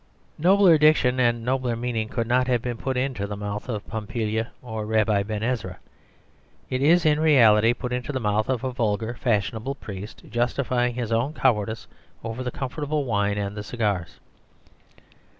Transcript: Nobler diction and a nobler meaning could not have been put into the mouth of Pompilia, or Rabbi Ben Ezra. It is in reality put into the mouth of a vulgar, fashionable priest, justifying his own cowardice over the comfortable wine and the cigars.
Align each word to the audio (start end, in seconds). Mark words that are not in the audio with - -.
Nobler 0.39 0.79
diction 0.79 1.19
and 1.19 1.37
a 1.37 1.45
nobler 1.45 1.75
meaning 1.75 2.09
could 2.09 2.25
not 2.25 2.47
have 2.47 2.63
been 2.63 2.77
put 2.77 2.97
into 2.97 3.27
the 3.27 3.37
mouth 3.37 3.69
of 3.69 3.85
Pompilia, 3.87 4.47
or 4.63 4.83
Rabbi 4.83 5.21
Ben 5.21 5.43
Ezra. 5.43 5.77
It 6.71 6.81
is 6.81 7.05
in 7.05 7.19
reality 7.19 7.71
put 7.75 7.93
into 7.93 8.11
the 8.11 8.19
mouth 8.19 8.49
of 8.49 8.63
a 8.63 8.71
vulgar, 8.73 9.13
fashionable 9.13 9.75
priest, 9.75 10.23
justifying 10.27 10.95
his 10.95 11.11
own 11.11 11.33
cowardice 11.35 11.85
over 12.23 12.41
the 12.41 12.49
comfortable 12.49 13.05
wine 13.05 13.37
and 13.37 13.55
the 13.55 13.61
cigars. 13.63 14.19